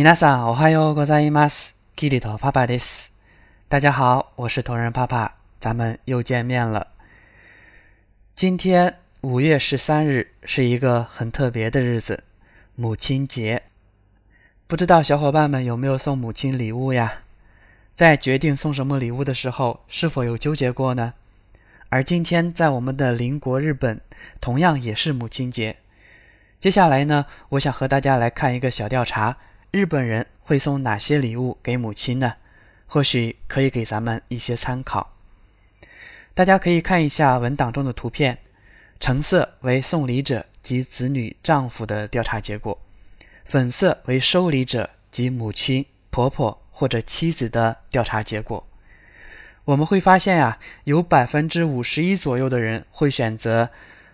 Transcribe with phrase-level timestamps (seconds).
[0.00, 1.74] 皆さん、おはようございます。
[1.96, 3.10] キリトパパです。
[3.68, 6.86] 大家好，我是同仁爸爸，咱们又见面了。
[8.36, 12.22] 今天五月十三日是一个很特别的日子——
[12.78, 13.60] 母亲节。
[14.68, 17.12] 不知道小伙伴们有没有送母亲礼物呀？
[17.96, 21.14] 在决定送什么礼物的时候，是否有纠结过呢？
[21.88, 24.00] 而今天在我们的邻国日本，
[24.40, 25.76] 同样也是母亲节。
[26.60, 29.36] 接下来呢，我想和大家来看一个小调查。
[29.70, 32.34] 日本人会送哪些礼物给母亲呢？
[32.86, 35.12] 或许可以给咱们一些参考。
[36.34, 38.38] 大家可以看一下文档中的图片，
[38.98, 42.78] 橙色为送礼者及子女、丈夫的调查结果，
[43.44, 48.64] 粉色为收礼者及母亲、婆婆或者妻子的调查结果。
[49.66, 53.68] 我们会发现啊，有百分之五十一左右的人会选择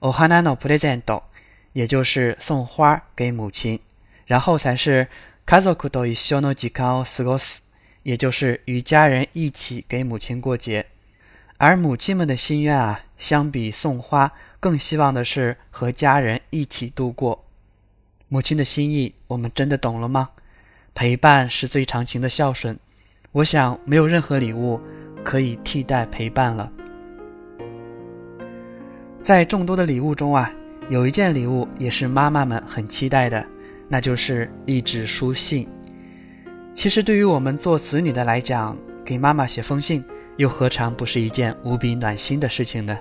[0.00, 1.22] “ohana no presento”，
[1.72, 3.78] 也就是送花给母亲，
[4.26, 5.06] 然后才是。
[5.46, 7.60] Kazoku do i s s h n o i k a o s o s
[8.02, 10.84] 也就是与家人一起给母亲过节，
[11.56, 17.44] 而母亲们的心愿啊，相比送花，更希望的是和家人一起度过。
[18.28, 20.30] 母亲的心意，我们真的懂了吗？
[20.96, 22.76] 陪伴是最长情的孝顺，
[23.32, 24.80] 我想没有任何礼物
[25.24, 26.68] 可以替代陪伴了。
[29.22, 30.50] 在众多的礼物中啊，
[30.88, 33.46] 有一件礼物也是妈妈们很期待的。
[33.88, 35.68] 那就是一纸书信。
[36.74, 40.04] 其实，对于我们做子女的来讲，给妈妈写封信，
[40.36, 42.98] 又何尝不是一件无比暖心的事情呢？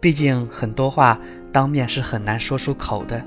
[0.00, 1.18] 毕竟，很多话
[1.52, 3.22] 当面是很难说出口的。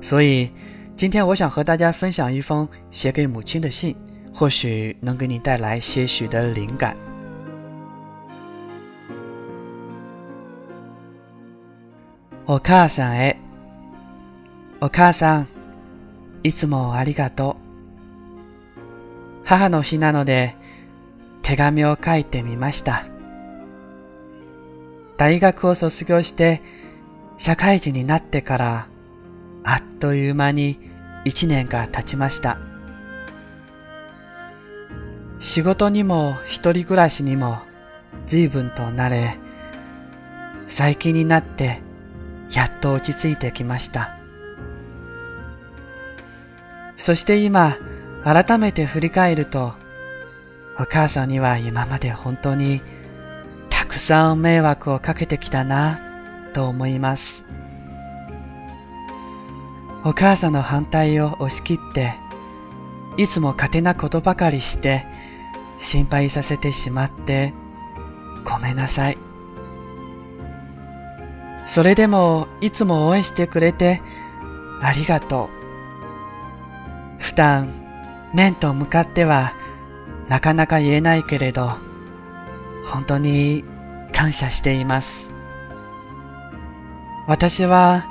[0.00, 0.50] 所以，
[0.96, 3.94] 今天我想和大家分享一封写给母亲的信，
[4.34, 6.96] 或许能给你带来些许的灵感。
[12.44, 13.36] お母さんへ、
[14.80, 15.61] お母さん。
[16.44, 17.56] いつもありがとう。
[19.44, 20.56] 母の日なので、
[21.42, 23.04] 手紙を書いてみました。
[25.16, 26.62] 大学を卒業して、
[27.38, 28.86] 社会人になってから、
[29.64, 30.78] あっという間に
[31.24, 32.58] 一年が経ちました。
[35.40, 37.58] 仕事にも一人暮らしにも
[38.26, 39.36] 随分と慣れ、
[40.68, 41.80] 最近になって
[42.52, 44.21] やっと落ち着いてきました。
[47.02, 47.78] そして今、
[48.22, 49.72] 改めて振り返ると、
[50.78, 52.80] お母さんには今まで本当に
[53.70, 56.00] たくさん迷惑をかけてきたな
[56.54, 57.44] と思います。
[60.04, 62.14] お母さんの反対を押し切って、
[63.16, 65.04] いつも勝手なことばかりして、
[65.80, 67.52] 心配させてしまって、
[68.44, 69.18] ごめんなさい。
[71.66, 74.00] それでも、いつも応援してくれて、
[74.80, 75.61] ありがとう。
[77.32, 77.70] 負担、
[78.34, 79.54] 面と向かっては
[80.28, 81.72] なかなか言えないけれど、
[82.84, 83.64] 本当に
[84.12, 85.32] 感謝しています。
[87.26, 88.04] 私は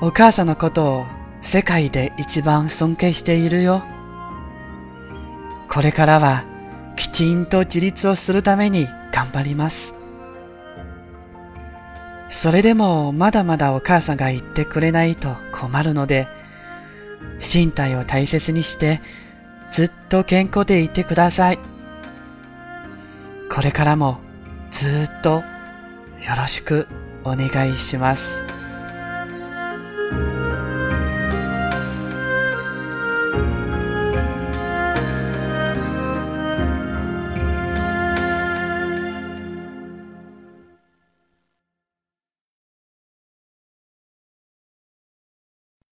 [0.00, 1.06] お母さんのことを
[1.42, 3.84] 世界で一番尊敬しているよ。
[5.68, 6.42] これからは
[6.96, 9.94] きちんと自立をするために頑張ります。
[12.30, 16.26] それでもまだまだお母さんが言ってくれないと困るので、
[17.52, 19.00] 身体を大切にして
[19.70, 21.58] ずっと健康でいてください。
[23.52, 24.18] これからも
[24.72, 25.42] ずっとよ
[26.36, 26.88] ろしく
[27.24, 28.55] お願いします。